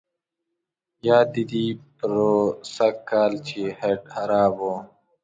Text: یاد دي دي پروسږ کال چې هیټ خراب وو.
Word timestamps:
یاد 1.07 1.27
دي 1.33 1.43
دي 1.51 1.65
پروسږ 1.97 2.95
کال 3.09 3.31
چې 3.47 3.61
هیټ 3.79 4.01
خراب 4.13 4.53
وو. 4.61 4.75